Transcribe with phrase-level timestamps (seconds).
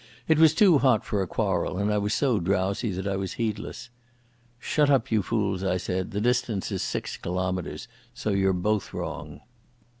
[0.27, 3.33] It was too hot for a quarrel and I was so drowsy that I was
[3.33, 3.91] heedless.
[4.57, 6.09] "Shut up, you fools," I said.
[6.09, 9.41] "The distance is six kilometres, so you're both wrong."